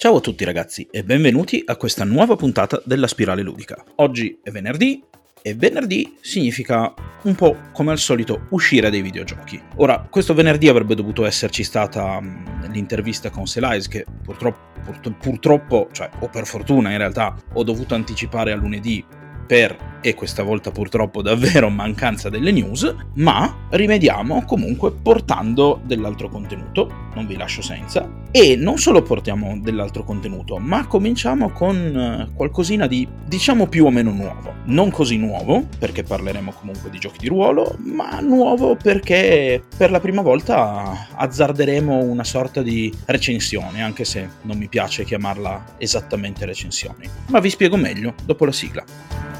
[0.00, 3.84] Ciao a tutti ragazzi e benvenuti a questa nuova puntata della Spirale Ludica.
[3.96, 5.04] Oggi è venerdì
[5.42, 6.94] e venerdì significa
[7.24, 9.60] un po' come al solito uscire dai videogiochi.
[9.76, 15.88] Ora, questo venerdì avrebbe dovuto esserci stata mh, l'intervista con Selize che purtroppo, pur, purtroppo,
[15.92, 19.04] cioè o per fortuna in realtà, ho dovuto anticipare a lunedì
[19.50, 27.08] per e questa volta purtroppo davvero mancanza delle news, ma rimediamo comunque portando dell'altro contenuto,
[27.14, 32.86] non vi lascio senza, e non solo portiamo dell'altro contenuto, ma cominciamo con eh, qualcosina
[32.86, 34.54] di diciamo più o meno nuovo.
[34.66, 39.98] Non così nuovo, perché parleremo comunque di giochi di ruolo, ma nuovo perché per la
[39.98, 47.08] prima volta azzarderemo una sorta di recensione, anche se non mi piace chiamarla esattamente recensione.
[47.26, 49.39] Ma vi spiego meglio dopo la sigla.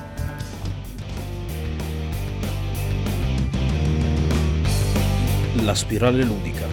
[5.63, 6.67] La spirale ludica.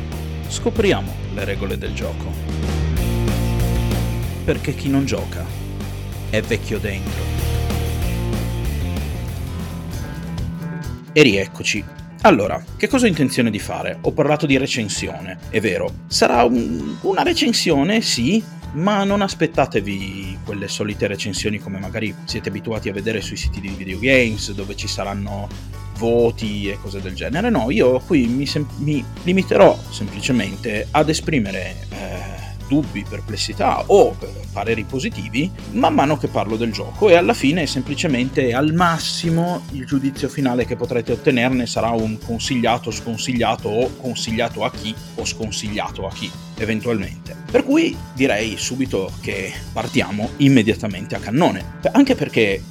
[0.48, 2.32] Scopriamo le regole del gioco.
[4.46, 5.46] Perché chi non gioca
[6.30, 7.22] è vecchio dentro.
[11.12, 11.84] E rieccoci.
[12.22, 13.98] Allora, che cosa ho intenzione di fare?
[14.02, 15.92] Ho parlato di recensione, è vero.
[16.08, 18.42] Sarà un, una recensione, sì,
[18.74, 23.68] ma non aspettatevi quelle solite recensioni come magari siete abituati a vedere sui siti di
[23.68, 25.48] videogames, dove ci saranno
[25.98, 27.50] voti e cose del genere.
[27.50, 32.28] No, io qui mi, sem- mi limiterò semplicemente ad esprimere eh,
[32.68, 34.16] dubbi, perplessità o
[34.52, 39.86] pareri positivi man mano che parlo del gioco e alla fine semplicemente al massimo il
[39.86, 46.06] giudizio finale che potrete ottenerne sarà un consigliato, sconsigliato o consigliato a chi o sconsigliato
[46.06, 47.36] a chi eventualmente.
[47.50, 52.62] Per cui direi subito che partiamo immediatamente a cannone, anche perché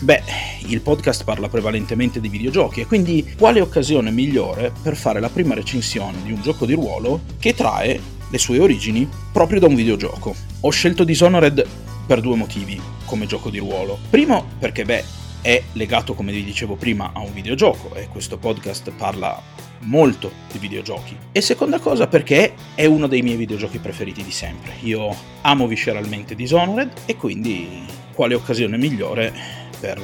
[0.00, 0.22] Beh,
[0.66, 5.54] il podcast parla prevalentemente di videogiochi e quindi quale occasione migliore per fare la prima
[5.54, 10.34] recensione di un gioco di ruolo che trae le sue origini proprio da un videogioco.
[10.60, 11.66] Ho scelto Dishonored
[12.06, 13.98] per due motivi come gioco di ruolo.
[14.10, 15.04] Primo perché, beh,
[15.42, 19.40] è legato, come vi dicevo prima, a un videogioco e questo podcast parla
[19.80, 21.16] molto di videogiochi.
[21.32, 24.72] E seconda cosa perché è uno dei miei videogiochi preferiti di sempre.
[24.80, 29.32] Io amo visceralmente Dishonored e quindi quale occasione migliore
[29.78, 30.00] per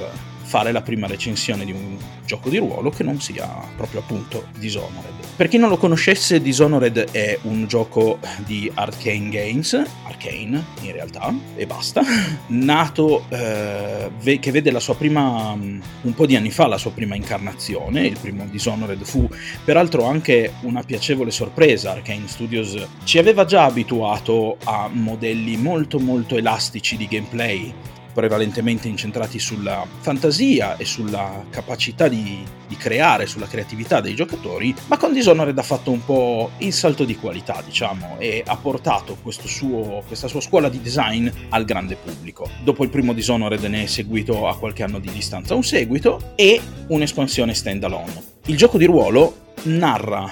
[0.49, 3.47] fare la prima recensione di un gioco di ruolo che non sia
[3.77, 5.15] proprio appunto Dishonored.
[5.37, 9.75] Per chi non lo conoscesse, Dishonored è un gioco di Arcane Games,
[10.07, 12.03] Arcane in realtà, e basta,
[12.49, 17.15] nato eh, che vede la sua prima, un po' di anni fa, la sua prima
[17.15, 19.29] incarnazione, il primo Dishonored fu
[19.65, 26.37] peraltro anche una piacevole sorpresa, Arcane Studios ci aveva già abituato a modelli molto molto
[26.37, 27.73] elastici di gameplay,
[28.19, 34.97] prevalentemente incentrati sulla fantasia e sulla capacità di, di, creare, sulla creatività dei giocatori, ma
[34.97, 40.03] con Dishonored ha fatto un po' il salto di qualità, diciamo, e ha portato suo,
[40.05, 42.51] questa sua scuola di design al grande pubblico.
[42.65, 46.61] Dopo il primo Dishonored ne è seguito a qualche anno di distanza un seguito e
[46.89, 48.23] un'espansione standalone.
[48.47, 50.29] Il gioco di ruolo narra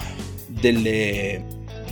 [0.48, 1.40] delle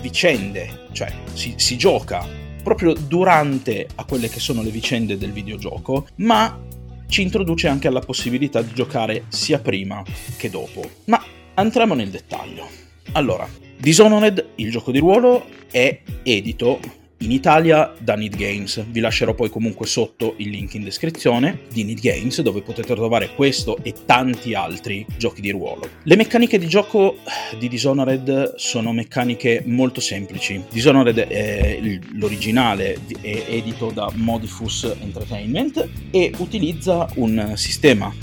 [0.01, 6.07] vicende, cioè si, si gioca proprio durante a quelle che sono le vicende del videogioco,
[6.17, 6.59] ma
[7.07, 10.03] ci introduce anche alla possibilità di giocare sia prima
[10.37, 10.83] che dopo.
[11.05, 11.23] Ma
[11.55, 12.67] entriamo nel dettaglio.
[13.13, 16.81] Allora, Dishonored, il gioco di ruolo, è edito
[17.25, 18.85] in Italia da Need Games.
[18.91, 23.35] Vi lascerò poi comunque sotto il link in descrizione di Need Games dove potete trovare
[23.35, 25.89] questo e tanti altri giochi di ruolo.
[26.03, 27.17] Le meccaniche di gioco
[27.59, 30.63] di Dishonored sono meccaniche molto semplici.
[30.71, 31.81] Dishonored è
[32.13, 38.15] l'originale è edito da Modifus Entertainment e utilizza un sistema,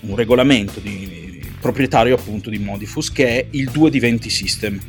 [0.00, 4.80] un regolamento di, proprietario appunto di Modifus che è il 2 di 20 system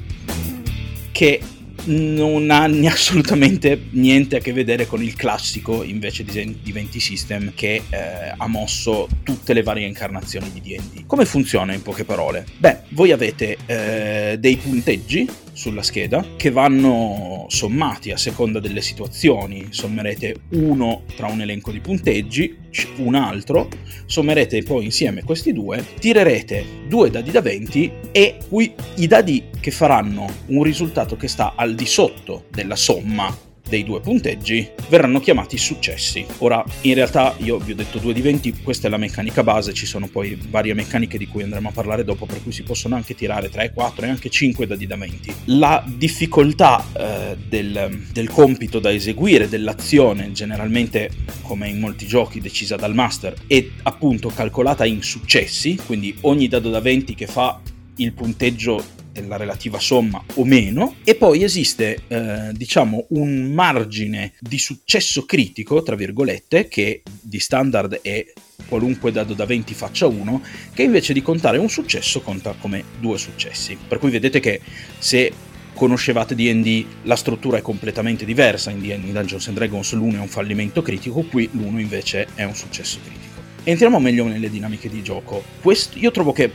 [1.11, 1.41] che
[1.89, 7.81] non ha assolutamente niente a che vedere con il classico invece di 20 System che
[7.89, 11.05] eh, ha mosso tutte le varie incarnazioni di D&D.
[11.05, 12.45] Come funziona in poche parole?
[12.57, 15.27] Beh, voi avete eh, dei punteggi
[15.59, 19.67] sulla scheda che vanno sommati a seconda delle situazioni.
[19.71, 22.57] Sommerete uno tra un elenco di punteggi,
[22.99, 23.67] un altro,
[24.05, 29.71] sommerete poi insieme questi due, tirerete due dadi da 20 e qui i dadi che
[29.71, 35.57] faranno un risultato che sta al di sotto della somma dei due punteggi verranno chiamati
[35.57, 36.25] successi.
[36.39, 39.73] Ora, in realtà io vi ho detto 2 di 20, questa è la meccanica base,
[39.73, 42.95] ci sono poi varie meccaniche di cui andremo a parlare dopo, per cui si possono
[42.95, 45.33] anche tirare 3, 4 e anche 5 dadi da 20.
[45.45, 51.11] La difficoltà eh, del, del compito da eseguire, dell'azione, generalmente
[51.43, 56.69] come in molti giochi decisa dal master, è appunto calcolata in successi, quindi ogni dado
[56.69, 57.61] da 20 che fa
[57.97, 64.57] il punteggio della relativa somma o meno, e poi esiste, eh, diciamo, un margine di
[64.57, 68.25] successo critico, tra virgolette, che di standard è
[68.67, 70.41] qualunque dado da 20 faccia 1,
[70.73, 73.77] che invece di contare un successo conta come due successi.
[73.87, 74.61] Per cui vedete che
[74.97, 75.31] se
[75.73, 80.27] conoscevate D&D la struttura è completamente diversa, in, D&D Dungeons and Dragons l'1 è un
[80.27, 83.27] fallimento critico, qui l'1 invece è un successo critico.
[83.63, 85.43] Entriamo meglio nelle dinamiche di gioco.
[85.61, 86.51] Questo, io trovo che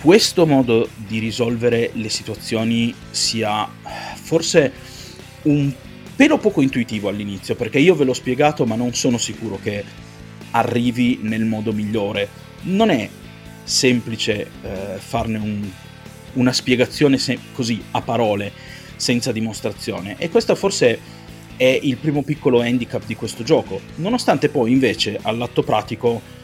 [0.00, 3.68] questo modo di risolvere le situazioni sia
[4.14, 4.72] forse
[5.42, 5.72] un
[6.16, 9.84] pelo poco intuitivo all'inizio, perché io ve l'ho spiegato ma non sono sicuro che
[10.52, 12.28] arrivi nel modo migliore.
[12.62, 13.08] Non è
[13.62, 15.68] semplice eh, farne un,
[16.34, 18.52] una spiegazione se- così a parole,
[18.96, 20.16] senza dimostrazione.
[20.18, 20.98] E questo forse
[21.56, 26.38] è il primo piccolo handicap di questo gioco, nonostante poi invece all'atto pratico,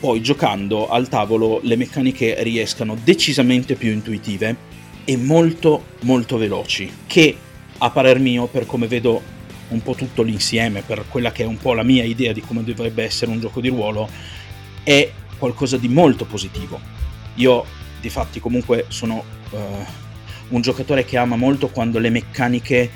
[0.00, 4.56] poi giocando al tavolo, le meccaniche riescano decisamente più intuitive
[5.04, 7.36] e molto molto veloci, che
[7.76, 9.20] a parer mio, per come vedo
[9.68, 12.64] un po' tutto l'insieme, per quella che è un po' la mia idea di come
[12.64, 14.08] dovrebbe essere un gioco di ruolo,
[14.82, 16.80] è qualcosa di molto positivo.
[17.36, 17.64] Io,
[18.00, 19.58] di fatti, comunque sono uh,
[20.48, 22.90] un giocatore che ama molto quando le meccaniche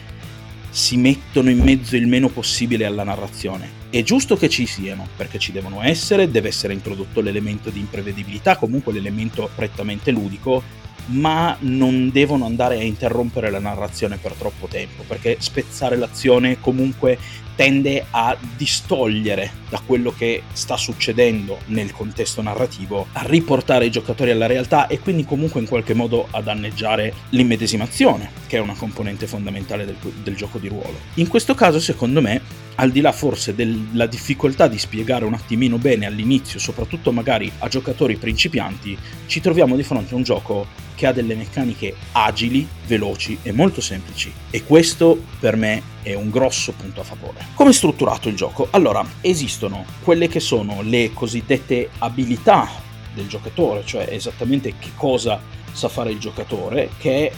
[0.74, 3.82] si mettono in mezzo il meno possibile alla narrazione.
[3.90, 8.56] È giusto che ci siano, perché ci devono essere, deve essere introdotto l'elemento di imprevedibilità,
[8.56, 10.64] comunque l'elemento prettamente ludico,
[11.06, 17.18] ma non devono andare a interrompere la narrazione per troppo tempo, perché spezzare l'azione comunque
[17.54, 24.30] tende a distogliere da quello che sta succedendo nel contesto narrativo, a riportare i giocatori
[24.30, 29.26] alla realtà e quindi comunque in qualche modo a danneggiare l'immedesimazione, che è una componente
[29.26, 30.98] fondamentale del, del gioco di ruolo.
[31.14, 35.78] In questo caso, secondo me, al di là forse della difficoltà di spiegare un attimino
[35.78, 38.96] bene all'inizio, soprattutto magari a giocatori principianti,
[39.26, 43.80] ci troviamo di fronte a un gioco che ha delle meccaniche agili, veloci e molto
[43.80, 44.32] semplici.
[44.50, 47.46] E questo per me è un grosso punto a favore.
[47.54, 48.68] Come è strutturato il gioco?
[48.70, 52.68] Allora, esistono quelle che sono le cosiddette abilità
[53.14, 55.40] del giocatore, cioè esattamente che cosa
[55.72, 57.32] sa fare il giocatore, che è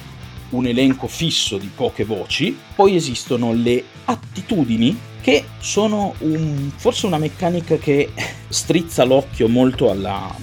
[0.51, 7.19] un elenco fisso di poche voci, poi esistono le attitudini che sono un, forse una
[7.19, 8.13] meccanica che
[8.49, 10.35] strizza l'occhio molto alla,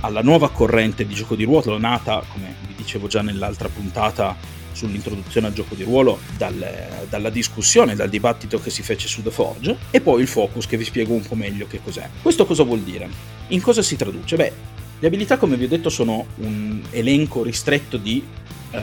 [0.00, 4.36] alla nuova corrente di gioco di ruolo nata, come vi dicevo già nell'altra puntata
[4.72, 9.30] sull'introduzione al gioco di ruolo, dal, dalla discussione, dal dibattito che si fece su The
[9.30, 12.08] Forge, e poi il focus che vi spiego un po' meglio che cos'è.
[12.20, 13.08] Questo cosa vuol dire?
[13.48, 14.36] In cosa si traduce?
[14.36, 14.52] Beh,
[14.98, 18.24] le abilità, come vi ho detto, sono un elenco ristretto di
[18.70, 18.80] eh,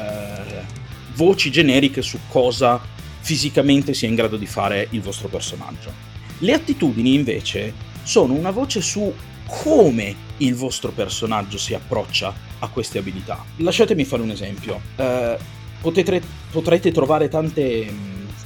[1.16, 2.82] voci generiche su cosa
[3.22, 5.92] fisicamente sia in grado di fare il vostro personaggio.
[6.40, 9.14] Le attitudini, invece, sono una voce su
[9.46, 13.44] come il vostro personaggio si approccia a queste abilità.
[13.58, 14.80] Lasciatemi fare un esempio.
[14.96, 15.38] Eh,
[15.82, 16.22] potete,
[16.52, 17.88] potrete trovare tante,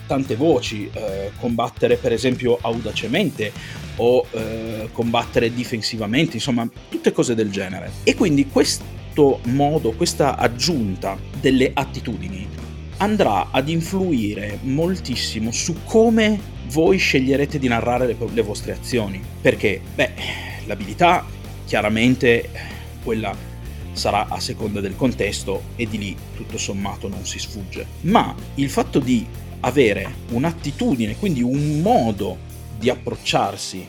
[0.07, 3.51] tante voci, eh, combattere per esempio audacemente
[3.97, 7.91] o eh, combattere difensivamente, insomma, tutte cose del genere.
[8.03, 12.47] E quindi questo modo, questa aggiunta delle attitudini
[12.97, 19.21] andrà ad influire moltissimo su come voi sceglierete di narrare le, le vostre azioni.
[19.41, 20.12] Perché, beh,
[20.65, 21.25] l'abilità
[21.65, 22.50] chiaramente
[23.03, 23.36] quella
[23.93, 27.85] sarà a seconda del contesto e di lì tutto sommato non si sfugge.
[28.01, 29.25] Ma il fatto di
[29.61, 32.37] avere un'attitudine, quindi un modo
[32.77, 33.88] di approcciarsi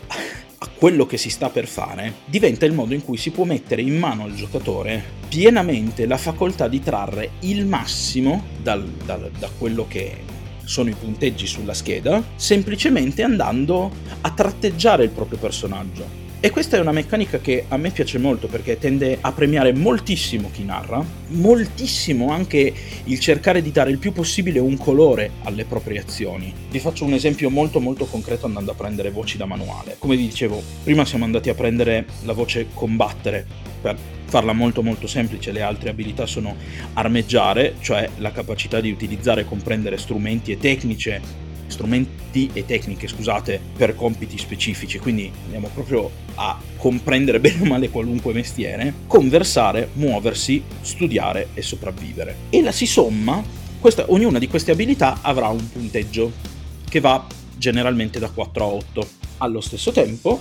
[0.59, 3.83] a quello che si sta per fare, diventa il modo in cui si può mettere
[3.83, 9.87] in mano al giocatore pienamente la facoltà di trarre il massimo dal, dal, da quello
[9.89, 10.23] che
[10.65, 16.81] sono i punteggi sulla scheda, semplicemente andando a tratteggiare il proprio personaggio e questa è
[16.81, 22.33] una meccanica che a me piace molto perché tende a premiare moltissimo chi narra, moltissimo
[22.33, 22.71] anche
[23.05, 26.53] il cercare di dare il più possibile un colore alle proprie azioni.
[26.69, 29.97] Vi faccio un esempio molto molto concreto andando a prendere voci da manuale.
[29.99, 33.47] Come vi dicevo, prima siamo andati a prendere la voce combattere
[33.81, 33.97] per
[34.27, 36.57] farla molto molto semplice, le altre abilità sono
[36.93, 43.61] armeggiare, cioè la capacità di utilizzare e comprendere strumenti e tecniche strumenti e tecniche, scusate,
[43.77, 50.63] per compiti specifici, quindi andiamo proprio a comprendere bene o male qualunque mestiere, conversare, muoversi,
[50.81, 52.37] studiare e sopravvivere.
[52.51, 53.43] E la si somma,
[53.81, 56.33] questa, ognuna di queste abilità avrà un punteggio
[56.89, 59.09] che va generalmente da 4 a 8.
[59.39, 60.41] Allo stesso tempo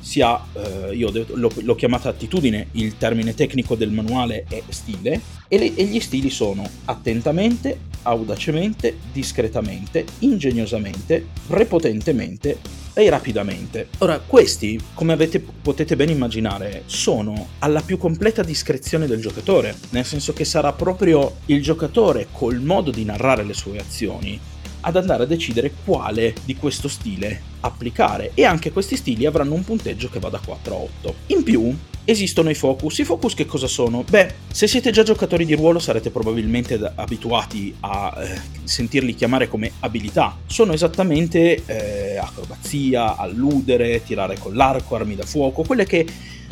[0.00, 5.20] si ha, eh, io l'ho, l'ho, chiamata attitudine, il termine tecnico del manuale è stile,
[5.48, 13.88] e, le, e gli stili sono attentamente, audacemente, discretamente, ingegnosamente, prepotentemente, Fai rapidamente.
[13.98, 20.04] Ora, questi, come avete, potete ben immaginare, sono alla più completa discrezione del giocatore, nel
[20.04, 24.38] senso che sarà proprio il giocatore col modo di narrare le sue azioni
[24.80, 29.64] ad andare a decidere quale di questo stile applicare e anche questi stili avranno un
[29.64, 31.14] punteggio che va da 4 a 8.
[31.26, 32.98] In più esistono i focus.
[32.98, 34.04] I focus che cosa sono?
[34.08, 39.72] Beh, se siete già giocatori di ruolo sarete probabilmente abituati a eh, sentirli chiamare come
[39.80, 40.36] abilità.
[40.46, 46.06] Sono esattamente eh, acrobazia, alludere, tirare con l'arco, armi da fuoco, quelle che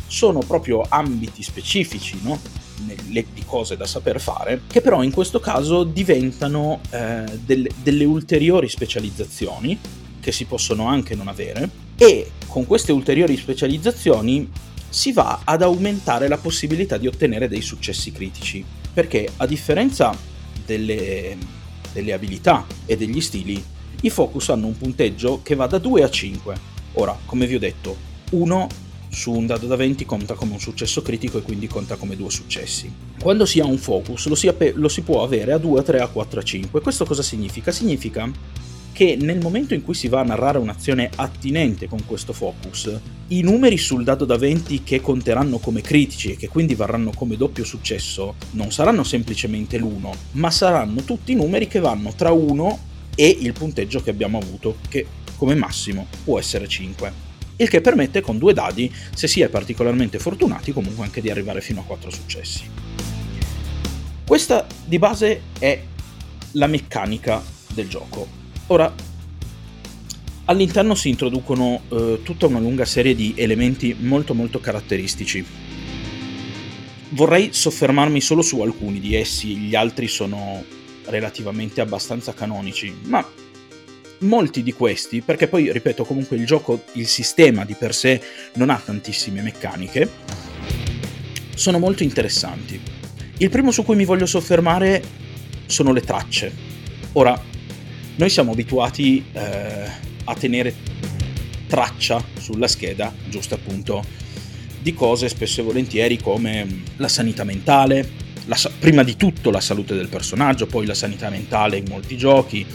[0.07, 2.67] sono proprio ambiti specifici, no?
[2.81, 8.69] Di cose da saper fare, che però in questo caso diventano eh, delle, delle ulteriori
[8.69, 9.79] specializzazioni
[10.21, 14.49] che si possono anche non avere e con queste ulteriori specializzazioni
[14.89, 20.17] si va ad aumentare la possibilità di ottenere dei successi critici, perché a differenza
[20.65, 21.37] delle,
[21.93, 23.63] delle abilità e degli stili,
[24.03, 26.55] i focus hanno un punteggio che va da 2 a 5.
[26.95, 27.97] Ora, come vi ho detto,
[28.31, 28.69] 1
[29.09, 32.31] su un dado da 20 conta come un successo critico e quindi conta come due
[32.31, 32.93] successi.
[33.21, 36.01] Quando si ha un focus lo si, lo si può avere a 2, a 3,
[36.01, 36.81] a 4, a 5.
[36.81, 37.71] Questo cosa significa?
[37.73, 38.31] Significa
[38.99, 42.91] che nel momento in cui si va a narrare un'azione attinente con questo focus,
[43.29, 47.37] i numeri sul dado da 20 che conteranno come critici e che quindi varranno come
[47.37, 52.79] doppio successo non saranno semplicemente l'1, ma saranno tutti numeri che vanno tra 1
[53.15, 57.28] e il punteggio che abbiamo avuto, che come massimo può essere 5.
[57.61, 61.61] Il che permette con due dadi, se si è particolarmente fortunati, comunque anche di arrivare
[61.61, 62.63] fino a 4 successi.
[64.25, 65.83] Questa di base è
[66.53, 67.43] la meccanica
[67.75, 68.29] del gioco.
[68.69, 68.95] Ora,
[70.45, 75.45] all'interno si introducono eh, tutta una lunga serie di elementi molto molto caratteristici.
[77.09, 80.63] Vorrei soffermarmi solo su alcuni di essi, gli altri sono
[81.07, 83.27] relativamente abbastanza canonici, ma
[84.21, 88.21] molti di questi, perché poi ripeto comunque il gioco, il sistema di per sé
[88.55, 90.09] non ha tantissime meccaniche,
[91.55, 92.81] sono molto interessanti.
[93.39, 95.03] Il primo su cui mi voglio soffermare
[95.67, 96.53] sono le tracce.
[97.13, 97.41] Ora,
[98.17, 99.91] noi siamo abituati eh,
[100.25, 100.75] a tenere
[101.69, 104.05] traccia sulla scheda, giusto appunto,
[104.81, 109.95] di cose spesso e volentieri come la sanità mentale, la, prima di tutto la salute
[109.95, 112.67] del personaggio, poi la sanità mentale in molti giochi,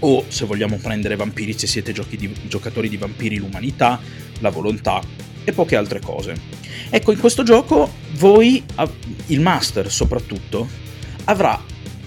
[0.00, 4.00] o se vogliamo prendere vampiri, se siete di, giocatori di vampiri, l'umanità,
[4.40, 5.00] la volontà
[5.44, 6.34] e poche altre cose.
[6.90, 8.62] Ecco, in questo gioco voi,
[9.26, 10.68] il master soprattutto,
[11.24, 11.62] avrà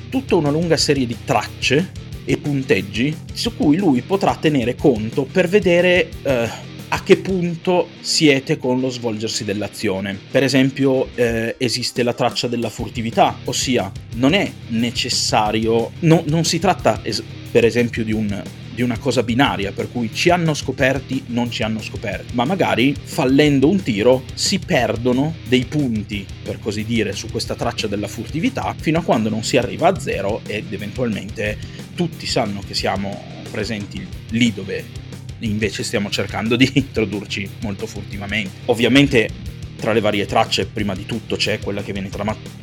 [0.10, 1.92] tutta una lunga serie di tracce
[2.24, 6.50] e punteggi su cui lui potrà tenere conto per vedere eh,
[6.90, 10.18] a che punto siete con lo svolgersi dell'azione.
[10.30, 16.60] Per esempio eh, esiste la traccia della furtività, ossia non è necessario, no, non si
[16.60, 18.44] tratta es- per esempio di un
[18.78, 22.94] di una cosa binaria, per cui ci hanno scoperti, non ci hanno scoperti, ma magari
[22.96, 28.76] fallendo un tiro si perdono dei punti, per così dire, su questa traccia della furtività,
[28.80, 31.58] fino a quando non si arriva a zero ed eventualmente
[31.96, 34.86] tutti sanno che siamo presenti lì dove
[35.40, 38.52] invece stiamo cercando di introdurci molto furtivamente.
[38.66, 39.30] Ovviamente
[39.78, 42.10] tra le varie tracce, prima di tutto c'è quella che viene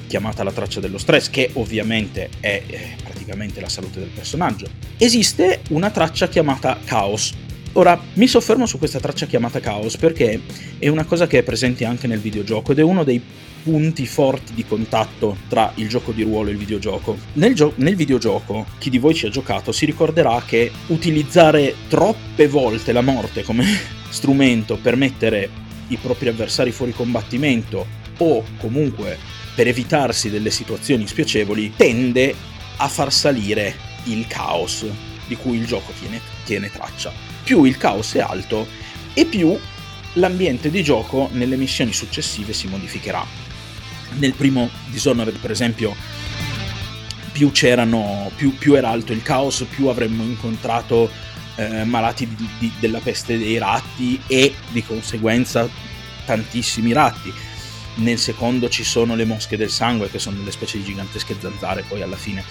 [0.06, 4.66] chiamata la traccia dello stress, che ovviamente è eh, praticamente la salute del personaggio.
[4.98, 7.32] Esiste una traccia chiamata Chaos.
[7.72, 10.40] Ora, mi soffermo su questa traccia chiamata Chaos perché
[10.78, 13.20] è una cosa che è presente anche nel videogioco ed è uno dei
[13.64, 17.16] punti forti di contatto tra il gioco di ruolo e il videogioco.
[17.34, 22.46] Nel, gio- nel, videogioco, chi di voi ci ha giocato si ricorderà che utilizzare troppe
[22.46, 23.64] volte la morte come
[24.10, 25.48] strumento per mettere
[25.88, 27.86] i propri avversari fuori combattimento
[28.18, 29.18] o comunque
[29.54, 32.34] per evitarsi delle situazioni spiacevoli tende
[32.76, 33.74] a far salire
[34.04, 34.84] il caos
[35.26, 37.12] di cui il gioco tiene, tiene traccia.
[37.42, 38.66] Più il caos è alto
[39.14, 39.56] e più
[40.14, 43.24] l'ambiente di gioco nelle missioni successive si modificherà.
[44.18, 45.94] Nel primo Dishonored, per esempio,
[47.32, 51.10] più, più, più era alto il caos, più avremmo incontrato
[51.56, 55.68] eh, malati di, di, della peste dei ratti e di conseguenza
[56.24, 57.32] tantissimi ratti.
[57.96, 61.84] Nel secondo ci sono le mosche del sangue, che sono delle specie di gigantesche zanzare
[61.86, 62.42] poi alla fine.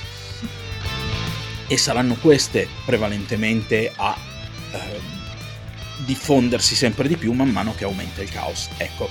[1.68, 4.16] E saranno queste prevalentemente a
[4.72, 5.00] eh,
[6.06, 8.70] diffondersi sempre di più man mano che aumenta il caos.
[8.78, 9.10] Ecco.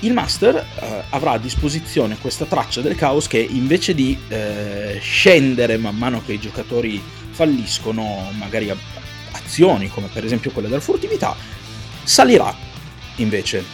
[0.00, 5.76] Il master eh, avrà a disposizione questa traccia del caos che invece di eh, scendere
[5.76, 7.02] man mano che i giocatori
[7.38, 8.68] falliscono magari
[9.30, 11.36] azioni come per esempio quella della furtività,
[12.02, 12.52] salirà
[13.16, 13.64] invece.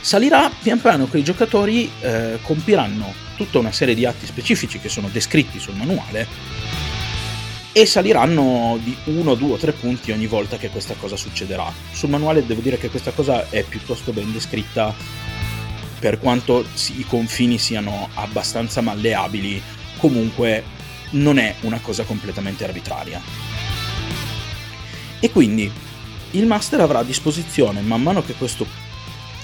[0.00, 4.88] Salirà pian piano che i giocatori eh, compiranno tutta una serie di atti specifici che
[4.88, 6.26] sono descritti sul manuale
[7.72, 11.70] e saliranno di 1, 2 o 3 punti ogni volta che questa cosa succederà.
[11.92, 14.94] Sul manuale devo dire che questa cosa è piuttosto ben descritta
[15.98, 16.64] per quanto
[16.96, 19.60] i confini siano abbastanza malleabili,
[19.98, 20.73] comunque
[21.14, 23.20] non è una cosa completamente arbitraria.
[25.20, 25.70] E quindi
[26.32, 28.66] il master avrà a disposizione, man mano che, questo,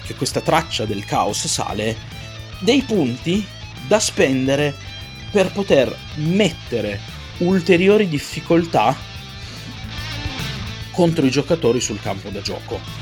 [0.04, 1.96] che questa traccia del caos sale,
[2.58, 3.44] dei punti
[3.86, 4.74] da spendere
[5.30, 7.00] per poter mettere
[7.38, 8.94] ulteriori difficoltà
[10.90, 12.99] contro i giocatori sul campo da gioco.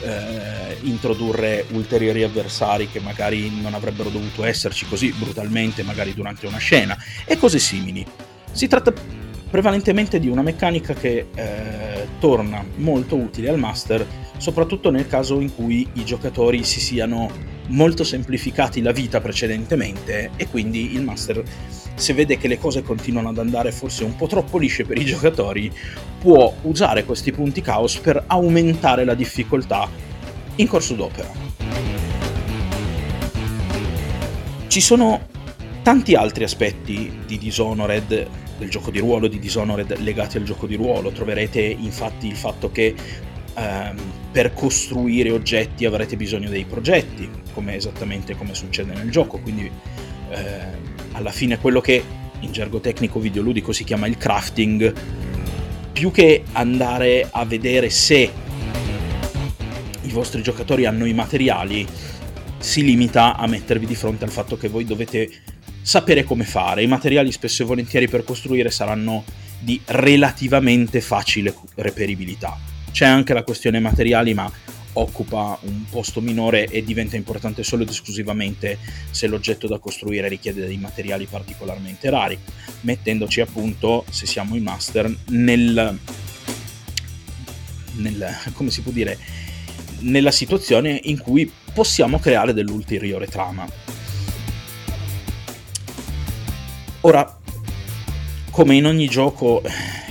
[0.00, 6.58] Eh, introdurre ulteriori avversari che magari non avrebbero dovuto esserci così brutalmente, magari durante una
[6.58, 8.06] scena, e cose simili.
[8.52, 8.92] Si tratta
[9.50, 15.54] prevalentemente di una meccanica che eh, torna molto utile al master, soprattutto nel caso in
[15.54, 17.30] cui i giocatori si siano
[17.68, 21.42] molto semplificati la vita precedentemente e quindi il master
[21.98, 25.04] se vede che le cose continuano ad andare forse un po' troppo lisce per i
[25.04, 25.70] giocatori,
[26.20, 29.88] può usare questi punti caos per aumentare la difficoltà
[30.56, 31.28] in corso d'opera.
[34.68, 35.26] Ci sono
[35.82, 38.28] tanti altri aspetti di Dishonored,
[38.58, 41.10] del gioco di ruolo di Dishonored legati al gioco di ruolo.
[41.10, 42.94] Troverete infatti il fatto che
[43.54, 43.96] ehm,
[44.32, 49.70] per costruire oggetti avrete bisogno dei progetti, come esattamente come succede nel gioco, quindi
[50.30, 52.02] eh, alla fine quello che
[52.40, 54.92] in gergo tecnico videoludico si chiama il crafting,
[55.92, 58.30] più che andare a vedere se
[60.02, 61.86] i vostri giocatori hanno i materiali,
[62.58, 65.30] si limita a mettervi di fronte al fatto che voi dovete
[65.88, 66.82] sapere come fare.
[66.82, 69.24] I materiali spesso e volentieri per costruire saranno
[69.58, 72.58] di relativamente facile reperibilità.
[72.92, 74.52] C'è anche la questione materiali, ma
[74.92, 78.76] occupa un posto minore e diventa importante solo ed esclusivamente
[79.10, 82.38] se l'oggetto da costruire richiede dei materiali particolarmente rari,
[82.82, 85.98] mettendoci appunto, se siamo in master, nel,
[87.94, 89.16] nel come si può dire,
[90.00, 93.96] nella situazione in cui possiamo creare dell'ulteriore trama.
[97.02, 97.38] Ora,
[98.50, 99.62] come in ogni gioco,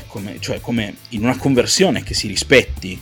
[0.07, 2.99] come, cioè come in una conversione che si rispetti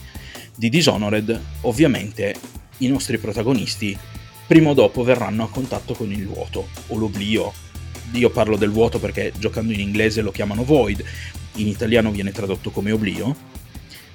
[0.55, 2.33] di Dishonored, ovviamente
[2.79, 3.95] i nostri protagonisti
[4.47, 7.53] prima o dopo verranno a contatto con il vuoto o l'oblio.
[8.13, 11.03] Io parlo del vuoto perché giocando in inglese lo chiamano void,
[11.55, 13.35] in italiano viene tradotto come oblio.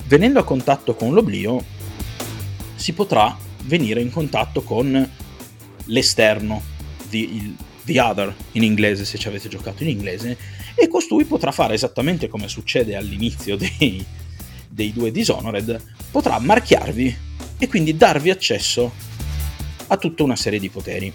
[0.07, 1.63] Venendo a contatto con l'oblio
[2.75, 5.09] si potrà venire in contatto con
[5.85, 6.63] l'esterno,
[7.11, 7.55] the,
[7.91, 10.37] the other in inglese se ci avete giocato in inglese,
[10.75, 14.05] e costui potrà fare esattamente come succede all'inizio dei,
[14.69, 17.17] dei due Dishonored, potrà marchiarvi
[17.59, 18.93] e quindi darvi accesso
[19.89, 21.13] a tutta una serie di poteri.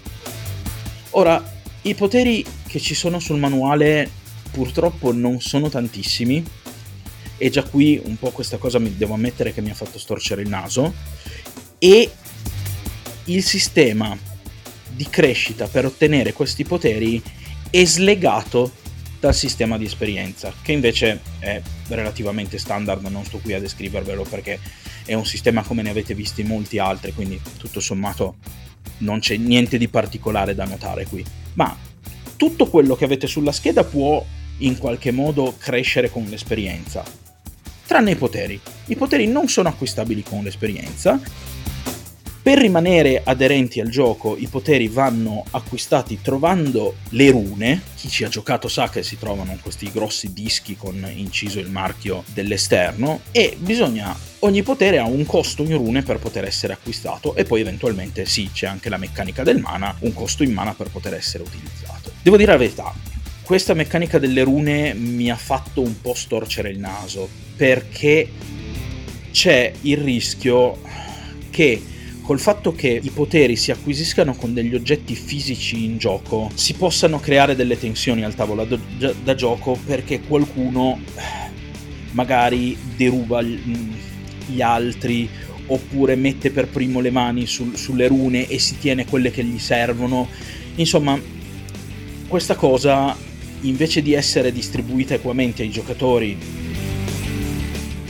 [1.10, 4.10] Ora, i poteri che ci sono sul manuale
[4.50, 6.44] purtroppo non sono tantissimi
[7.38, 10.42] e già qui un po' questa cosa mi devo ammettere che mi ha fatto storcere
[10.42, 10.92] il naso
[11.78, 12.10] e
[13.24, 14.16] il sistema
[14.96, 17.22] di crescita per ottenere questi poteri
[17.70, 18.72] è slegato
[19.20, 24.58] dal sistema di esperienza, che invece è relativamente standard, non sto qui a descrivervelo perché
[25.04, 28.36] è un sistema come ne avete visti molti altri, quindi tutto sommato
[28.98, 31.24] non c'è niente di particolare da notare qui.
[31.54, 31.76] Ma
[32.36, 34.24] tutto quello che avete sulla scheda può
[34.58, 37.04] in qualche modo crescere con l'esperienza,
[37.86, 38.58] tranne i poteri.
[38.86, 41.20] I poteri non sono acquistabili con l'esperienza
[42.46, 48.28] per rimanere aderenti al gioco i poteri vanno acquistati trovando le rune, chi ci ha
[48.28, 53.22] giocato sa che si trovano questi grossi dischi con inciso il marchio dell'esterno.
[53.32, 57.34] E bisogna ogni potere ha un costo in rune per poter essere acquistato.
[57.34, 60.88] E poi eventualmente sì c'è anche la meccanica del mana, un costo in mana per
[60.90, 62.12] poter essere utilizzato.
[62.22, 62.94] Devo dire la verità,
[63.42, 68.30] questa meccanica delle rune mi ha fatto un po' storcere il naso perché
[69.32, 70.78] c'è il rischio
[71.50, 71.94] che
[72.26, 77.20] col fatto che i poteri si acquisiscano con degli oggetti fisici in gioco, si possano
[77.20, 81.20] creare delle tensioni al tavolo da, da gioco perché qualcuno eh,
[82.10, 85.30] magari deruba gli altri
[85.66, 89.60] oppure mette per primo le mani sul, sulle rune e si tiene quelle che gli
[89.60, 90.26] servono.
[90.74, 91.16] Insomma,
[92.26, 93.16] questa cosa
[93.60, 96.36] invece di essere distribuita equamente ai giocatori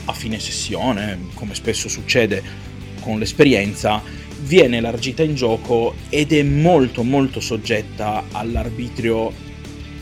[0.07, 2.66] a fine sessione, come spesso succede
[3.07, 4.03] con l'esperienza
[4.41, 9.33] viene elargita in gioco ed è molto molto soggetta all'arbitrio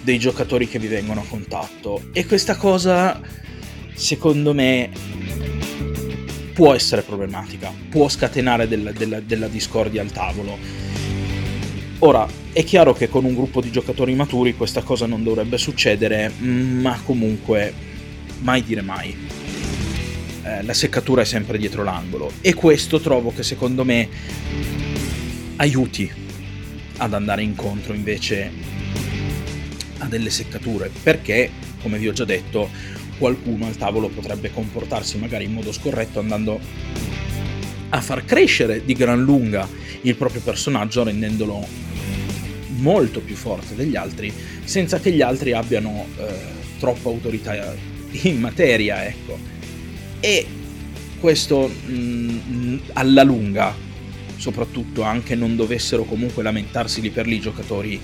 [0.01, 3.21] dei giocatori che vi vengono a contatto e questa cosa
[3.93, 4.91] secondo me
[6.55, 10.57] può essere problematica, può scatenare della, della, della discordia al tavolo.
[11.99, 16.31] Ora, è chiaro che con un gruppo di giocatori maturi questa cosa non dovrebbe succedere,
[16.39, 17.73] ma comunque
[18.39, 19.44] mai dire mai.
[20.45, 22.31] Eh, la seccatura è sempre dietro l'angolo.
[22.43, 24.09] E questo trovo che secondo me
[25.57, 26.11] aiuti
[26.99, 28.51] ad andare incontro invece
[29.99, 30.91] a delle seccature.
[31.03, 32.69] Perché, come vi ho già detto,
[33.17, 36.61] qualcuno al tavolo potrebbe comportarsi magari in modo scorretto andando
[37.89, 39.67] a far crescere di gran lunga
[40.03, 41.65] il proprio personaggio rendendolo
[42.79, 44.33] molto più forte degli altri
[44.65, 46.25] senza che gli altri abbiano eh,
[46.81, 47.73] troppa autorità
[48.23, 49.54] in materia ecco
[50.25, 50.47] e
[51.21, 53.75] questo mh, mm, alla lunga
[54.37, 58.01] soprattutto anche non dovessero comunque lamentarsi lì per lì i giocatori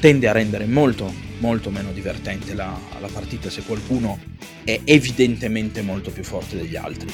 [0.00, 4.18] tende a rendere molto molto meno divertente la, la partita se qualcuno
[4.64, 7.08] è evidentemente molto più forte degli altri.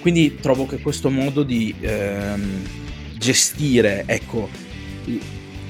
[0.00, 2.62] Quindi trovo che questo modo di ehm,
[3.18, 4.48] gestire ecco,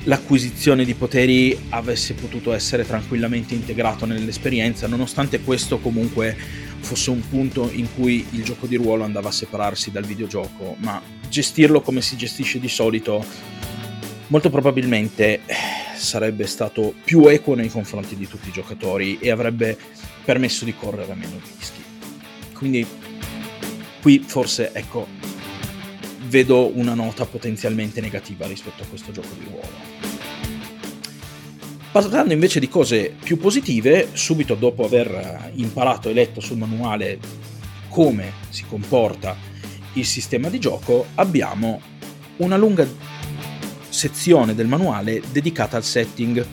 [0.05, 6.37] l'acquisizione di poteri avesse potuto essere tranquillamente integrato nell'esperienza, nonostante questo comunque
[6.87, 11.03] fosse un punto in cui il gioco di ruolo andava a separarsi dal videogioco, ma
[11.29, 13.25] gestirlo come si gestisce di solito
[14.29, 15.41] molto probabilmente
[15.97, 19.77] sarebbe stato più equo nei confronti di tutti i giocatori e avrebbe
[20.25, 21.83] permesso di correre meno rischi.
[22.55, 22.87] Quindi
[24.01, 25.09] qui forse ecco
[26.29, 29.96] vedo una nota potenzialmente negativa rispetto a questo gioco di ruolo.
[31.97, 37.19] Parlando invece di cose più positive, subito dopo aver imparato e letto sul manuale
[37.89, 39.35] come si comporta
[39.95, 41.81] il sistema di gioco, abbiamo
[42.37, 42.87] una lunga
[43.89, 46.47] sezione del manuale dedicata al setting.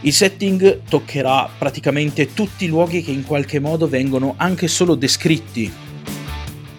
[0.00, 5.70] Il setting toccherà praticamente tutti i luoghi che in qualche modo vengono anche solo descritti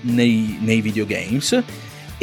[0.01, 1.63] nei, nei videogames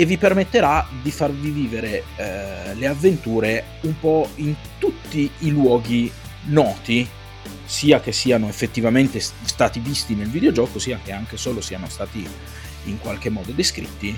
[0.00, 6.08] e vi permetterà di farvi vivere eh, le avventure un po' in tutti i luoghi
[6.44, 7.04] noti,
[7.64, 12.24] sia che siano effettivamente stati visti nel videogioco, sia che anche solo siano stati
[12.84, 14.16] in qualche modo descritti.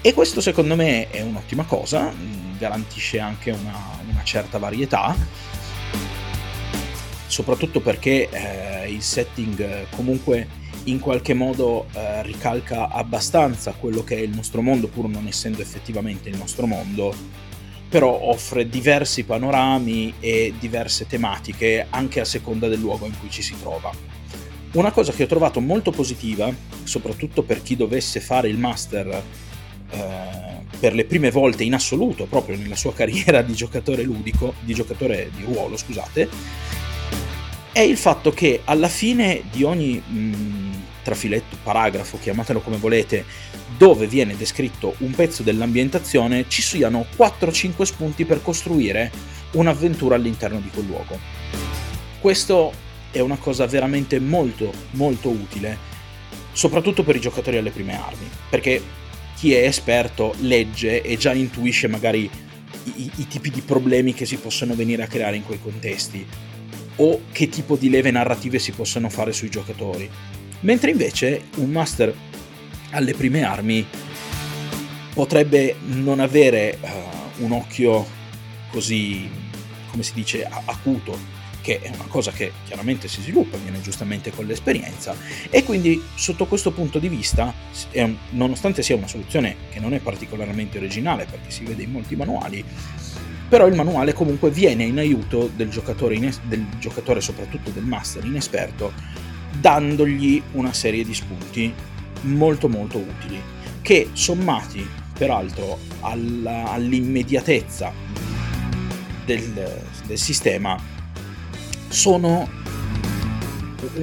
[0.00, 2.14] E questo secondo me è un'ottima cosa,
[2.56, 5.16] garantisce anche una, una certa varietà,
[7.26, 10.46] soprattutto perché eh, il setting comunque
[10.86, 15.62] in qualche modo eh, ricalca abbastanza quello che è il nostro mondo, pur non essendo
[15.62, 17.14] effettivamente il nostro mondo,
[17.88, 23.42] però offre diversi panorami e diverse tematiche anche a seconda del luogo in cui ci
[23.42, 23.90] si trova.
[24.72, 26.52] Una cosa che ho trovato molto positiva,
[26.84, 29.22] soprattutto per chi dovesse fare il master
[29.90, 34.74] eh, per le prime volte in assoluto, proprio nella sua carriera di giocatore ludico, di
[34.74, 36.28] giocatore di ruolo, scusate,
[37.72, 40.65] è il fatto che alla fine di ogni mh, mm,
[41.06, 43.24] trafiletto, paragrafo, chiamatelo come volete,
[43.78, 49.12] dove viene descritto un pezzo dell'ambientazione, ci siano 4-5 spunti per costruire
[49.52, 51.16] un'avventura all'interno di quel luogo.
[52.20, 52.72] Questo
[53.12, 55.78] è una cosa veramente molto molto utile,
[56.50, 58.82] soprattutto per i giocatori alle prime armi, perché
[59.36, 62.28] chi è esperto legge e già intuisce magari
[62.96, 66.26] i, i, tipi di problemi che si possono venire a creare in quei contesti
[66.96, 70.10] o che tipo di leve narrative si possono fare sui giocatori.
[70.66, 72.12] Mentre invece un master
[72.90, 73.86] alle prime armi
[75.14, 78.04] potrebbe non avere uh, un occhio
[78.72, 79.30] così,
[79.88, 81.16] come si dice, acuto
[81.60, 85.14] che è una cosa che chiaramente si sviluppa, viene giustamente con l'esperienza,
[85.50, 87.54] e quindi sotto questo punto di vista,
[87.92, 92.16] un, nonostante sia una soluzione che non è particolarmente originale perché si vede in molti
[92.16, 92.64] manuali,
[93.48, 98.24] però il manuale comunque viene in aiuto del giocatore, ines- del giocatore soprattutto del master
[98.24, 98.92] inesperto,
[99.60, 101.72] dandogli una serie di spunti
[102.22, 103.40] molto molto utili,
[103.82, 107.92] che sommati peraltro alla, all'immediatezza
[109.24, 110.78] del, del sistema
[111.88, 112.64] sono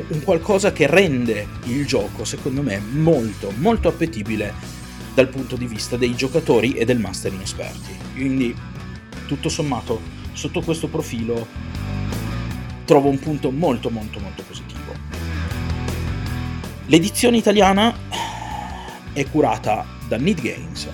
[0.08, 4.54] un qualcosa che rende il gioco, secondo me, molto, molto appetibile
[5.14, 7.92] dal punto di vista dei giocatori e del master inesperti.
[8.14, 8.56] Quindi,
[9.28, 10.02] tutto sommato,
[10.34, 11.48] sotto questo profilo,
[12.86, 14.63] trovo un punto molto, molto, molto positivo.
[16.88, 17.96] L'edizione italiana
[19.14, 20.90] è curata da Need Games.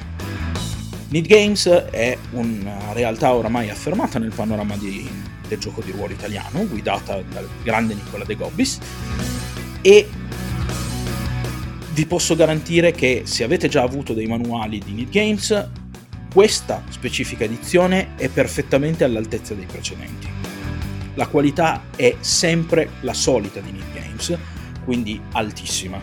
[1.10, 5.10] Need Games è una realtà oramai affermata nel panorama di,
[5.48, 8.78] del gioco di ruolo italiano, guidata dal grande Nicola De Gobbis,
[9.82, 10.08] e
[11.94, 15.70] vi posso garantire che se avete già avuto dei manuali di Need Games,
[16.32, 20.28] questa specifica edizione è perfettamente all'altezza dei precedenti.
[21.16, 24.38] La qualità è sempre la solita di Need Games,
[24.90, 26.02] quindi altissima.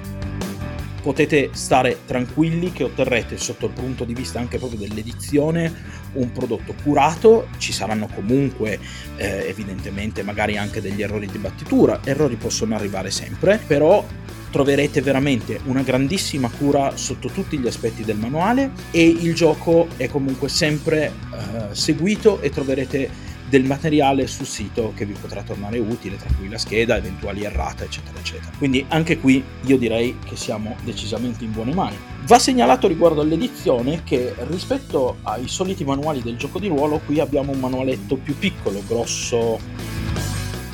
[1.03, 5.72] potete stare tranquilli che otterrete sotto il punto di vista anche proprio dell'edizione
[6.12, 8.79] un prodotto curato, ci saranno comunque
[9.16, 14.07] eh, evidentemente magari anche degli errori di battitura, errori possono arrivare sempre, però
[14.51, 20.09] troverete veramente una grandissima cura sotto tutti gli aspetti del manuale e il gioco è
[20.09, 23.11] comunque sempre eh, seguito e troverete
[23.48, 27.85] del materiale sul sito che vi potrà tornare utile, tra cui la scheda, eventuali errate,
[27.85, 28.50] eccetera, eccetera.
[28.56, 31.96] Quindi anche qui io direi che siamo decisamente in buone mani.
[32.24, 37.52] Va segnalato riguardo all'edizione che rispetto ai soliti manuali del gioco di ruolo, qui abbiamo
[37.52, 39.59] un manualetto più piccolo, grosso,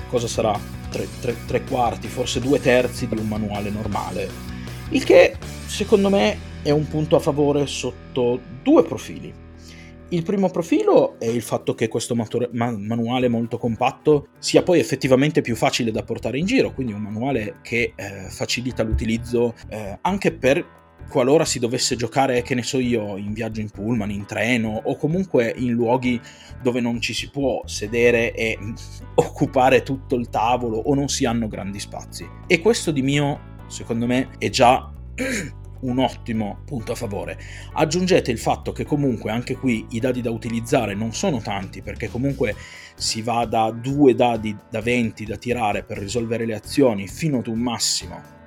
[0.09, 0.59] cosa sarà?
[0.91, 4.29] Tre, tre, tre quarti, forse due terzi di un manuale normale.
[4.91, 9.42] Il che secondo me è un punto a favore sotto due profili.
[10.13, 14.79] Il primo profilo è il fatto che questo matur- man- manuale molto compatto sia poi
[14.79, 19.99] effettivamente più facile da portare in giro, quindi un manuale che eh, facilita l'utilizzo eh,
[20.03, 24.27] anche per qualora si dovesse giocare, che ne so io, in viaggio in pullman, in
[24.27, 26.21] treno o comunque in luoghi
[26.63, 28.59] dove non ci si può sedere e
[29.17, 32.29] occupare tutto il tavolo o non si hanno grandi spazi.
[32.47, 34.93] E questo di mio, secondo me, è già
[35.83, 37.39] un ottimo punto a favore.
[37.73, 42.09] Aggiungete il fatto che comunque anche qui i dadi da utilizzare non sono tanti perché
[42.09, 42.55] comunque
[42.95, 47.47] si va da due dadi da 20 da tirare per risolvere le azioni fino ad
[47.47, 48.41] un massimo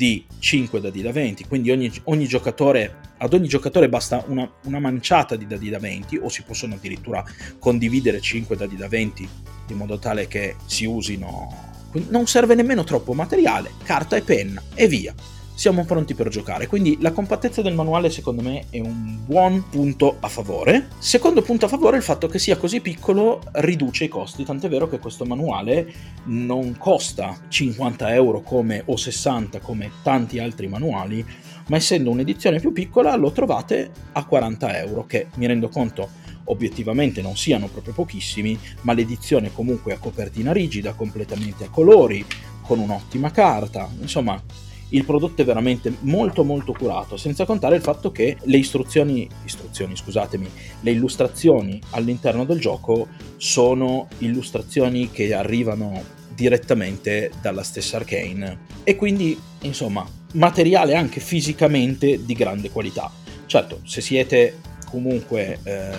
[0.00, 4.78] di 5 dadi da 20, quindi ogni, ogni giocatore, ad ogni giocatore basta una, una,
[4.78, 7.22] manciata di dadi da 20 o si possono addirittura
[7.58, 9.28] condividere 5 dadi da 20
[9.68, 11.68] in modo tale che si usino...
[12.08, 15.12] Non serve nemmeno troppo materiale, carta e penna e via
[15.60, 16.66] siamo pronti per giocare.
[16.66, 20.88] Quindi la compattezza del manuale secondo me è un buon punto a favore.
[20.96, 24.88] Secondo punto a favore il fatto che sia così piccolo riduce i costi, tant'è vero
[24.88, 25.92] che questo manuale
[26.24, 31.22] non costa 50 euro come, o 60 come tanti altri manuali,
[31.66, 36.08] ma essendo un'edizione più piccola lo trovate a 40 euro, che mi rendo conto
[36.44, 42.24] obiettivamente non siano proprio pochissimi, ma l'edizione comunque a copertina rigida, completamente a colori,
[42.62, 44.42] con un'ottima carta, insomma
[44.90, 49.96] il prodotto è veramente molto molto curato, senza contare il fatto che le istruzioni, istruzioni
[49.96, 50.48] scusatemi,
[50.80, 59.38] le illustrazioni all'interno del gioco sono illustrazioni che arrivano direttamente dalla stessa Arcane e quindi
[59.62, 63.10] insomma materiale anche fisicamente di grande qualità.
[63.46, 65.90] Certo, se siete comunque eh,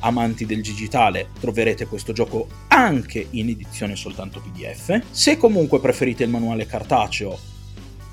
[0.00, 5.00] amanti del digitale troverete questo gioco anche in edizione soltanto PDF.
[5.10, 7.38] Se comunque preferite il manuale cartaceo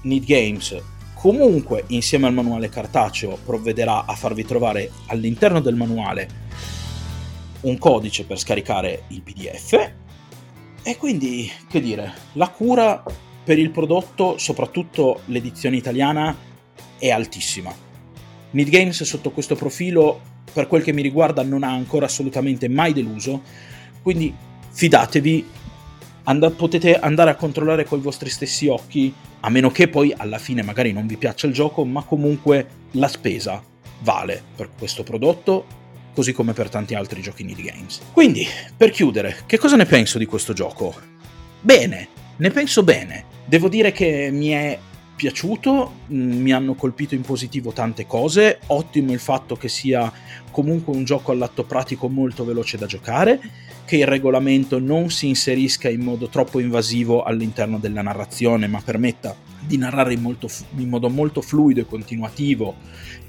[0.08, 0.76] Need Games.
[1.14, 6.46] Comunque insieme al manuale cartaceo provvederà a farvi trovare all'interno del manuale
[7.62, 9.92] un codice per scaricare il PDF
[10.84, 13.04] e quindi che dire la cura
[13.44, 16.36] per il prodotto soprattutto l'edizione italiana
[16.98, 17.74] è altissima.
[18.52, 20.22] Need Games sotto questo profilo
[20.54, 23.42] per quel che mi riguarda non ha ancora assolutamente mai deluso.
[24.02, 24.34] Quindi
[24.70, 25.46] fidatevi
[26.24, 30.40] and- potete andare a controllare con i vostri stessi occhi a meno che poi alla
[30.40, 33.64] fine magari non vi piaccia il gioco, ma comunque la spesa
[34.02, 35.66] vale per questo prodotto
[36.14, 38.02] così come per tanti altri giochi indie games.
[38.12, 40.96] Quindi, per chiudere, che cosa ne penso di questo gioco?
[41.62, 43.26] Bene, ne penso bene.
[43.46, 44.80] Devo dire che mi è
[45.18, 50.14] piaciuto, mm, mi hanno colpito in positivo tante cose, ottimo il fatto che sia
[50.52, 53.40] comunque un gioco all'atto pratico molto veloce da giocare,
[53.84, 59.36] che il regolamento non si inserisca in modo troppo invasivo all'interno della narrazione, ma permetta
[59.66, 62.76] di narrare in, molto, in modo molto fluido e continuativo,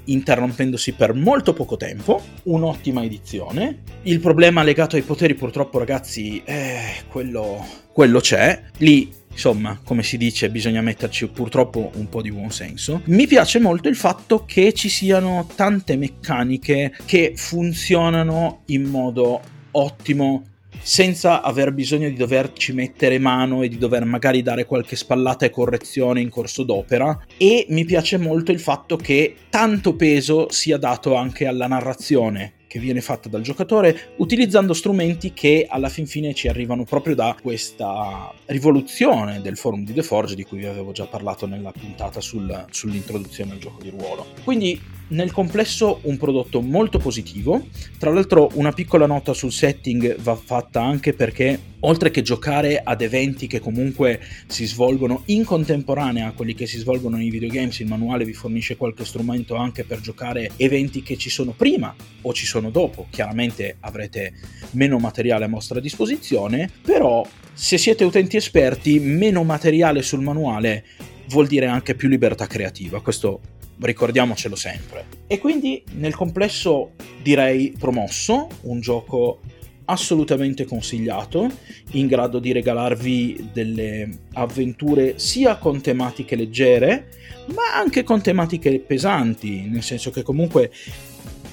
[0.05, 2.21] interrompendosi per molto poco tempo.
[2.43, 3.81] Un'ottima edizione.
[4.03, 8.61] Il problema legato ai poteri, purtroppo, ragazzi, eh, quello, quello c'è.
[8.77, 13.01] Lì insomma, come si dice, bisogna metterci purtroppo un po' di buon senso.
[13.05, 20.43] Mi piace molto il fatto che ci siano tante meccaniche che funzionano in modo ottimo
[20.81, 25.49] senza aver bisogno di doverci mettere mano e di dover magari dare qualche spallata e
[25.49, 31.15] correzione in corso d'opera e mi piace molto il fatto che tanto peso sia dato
[31.15, 36.47] anche alla narrazione che viene fatta dal giocatore utilizzando strumenti che alla fin fine ci
[36.47, 41.07] arrivano proprio da questa rivoluzione del forum di The Forge di cui vi avevo già
[41.07, 44.27] parlato nella puntata sul, sull'introduzione al gioco di ruolo.
[44.43, 44.79] Quindi
[45.09, 47.65] nel complesso un prodotto molto positivo,
[47.97, 53.01] tra l'altro una piccola nota sul setting va fatta anche perché oltre che giocare ad
[53.01, 57.87] eventi che comunque si svolgono in contemporanea a quelli che si svolgono nei videogames, il
[57.87, 62.45] manuale vi fornisce qualche strumento anche per giocare eventi che ci sono prima o ci
[62.45, 63.07] sono dopo.
[63.09, 64.33] Chiaramente avrete
[64.71, 70.83] meno materiale a vostra disposizione, però se siete utenti esperti, meno materiale sul manuale
[71.29, 73.39] vuol dire anche più libertà creativa, questo
[73.79, 75.05] ricordiamocelo sempre.
[75.27, 76.91] E quindi nel complesso
[77.21, 79.39] direi promosso, un gioco
[79.85, 81.49] assolutamente consigliato,
[81.91, 87.07] in grado di regalarvi delle avventure sia con tematiche leggere,
[87.47, 90.71] ma anche con tematiche pesanti, nel senso che comunque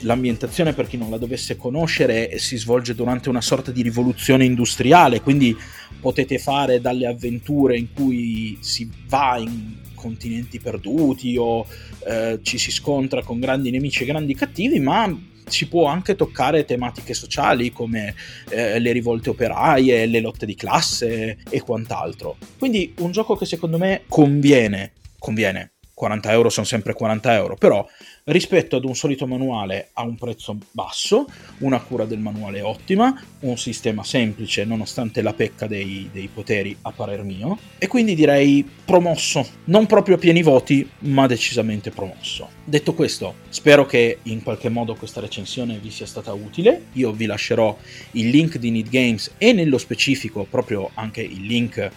[0.00, 5.20] l'ambientazione, per chi non la dovesse conoscere, si svolge durante una sorta di rivoluzione industriale,
[5.20, 5.56] quindi
[6.00, 11.66] potete fare dalle avventure in cui si va in continenti perduti o
[12.06, 16.64] eh, ci si scontra con grandi nemici e grandi cattivi, ma si può anche toccare
[16.64, 18.14] tematiche sociali come
[18.50, 22.36] eh, le rivolte operaie, le lotte di classe e quant'altro.
[22.58, 27.88] Quindi un gioco che secondo me conviene, conviene, 40 euro sono sempre 40 euro, però
[28.24, 31.24] rispetto ad un solito manuale a un prezzo basso,
[31.60, 36.92] una cura del manuale ottima, un sistema semplice nonostante la pecca dei, dei poteri a
[36.92, 42.46] parer mio, e quindi direi promosso, non proprio a pieni voti, ma decisamente promosso.
[42.62, 47.24] Detto questo, spero che in qualche modo questa recensione vi sia stata utile, io vi
[47.24, 47.74] lascerò
[48.10, 51.90] il link di Need Games e nello specifico proprio anche il link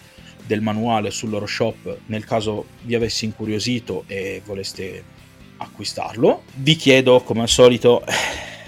[0.50, 5.04] del manuale sul loro shop nel caso vi avessi incuriosito e voleste
[5.58, 6.42] acquistarlo.
[6.54, 8.02] Vi chiedo, come al solito,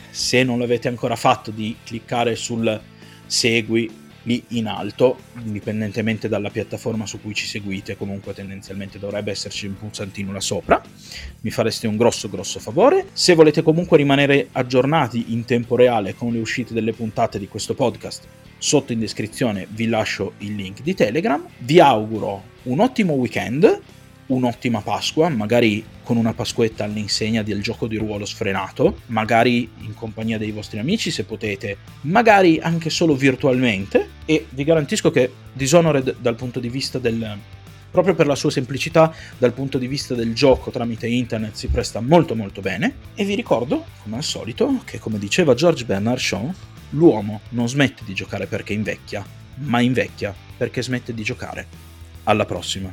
[0.08, 2.80] se non l'avete ancora fatto, di cliccare sul
[3.26, 3.90] segui
[4.22, 9.76] lì in alto, indipendentemente dalla piattaforma su cui ci seguite, comunque tendenzialmente dovrebbe esserci un
[9.76, 10.80] pulsantino là sopra.
[11.40, 13.06] Mi fareste un grosso grosso favore.
[13.12, 17.74] Se volete comunque rimanere aggiornati in tempo reale con le uscite delle puntate di questo
[17.74, 18.26] podcast,
[18.58, 21.44] sotto in descrizione vi lascio il link di Telegram.
[21.58, 23.80] Vi auguro un ottimo weekend
[24.26, 30.38] un'ottima Pasqua, magari con una Pasquetta all'insegna del gioco di ruolo sfrenato, magari in compagnia
[30.38, 34.08] dei vostri amici se potete, magari anche solo virtualmente.
[34.24, 37.38] E vi garantisco che Dishonored dal punto di vista del
[37.90, 42.00] proprio per la sua semplicità dal punto di vista del gioco tramite internet si presta
[42.00, 42.94] molto molto bene.
[43.14, 46.52] E vi ricordo come al solito che come diceva George Bernard Shaw
[46.90, 49.24] l'uomo non smette di giocare perché invecchia
[49.56, 51.66] ma invecchia perché smette di giocare.
[52.24, 52.92] Alla prossima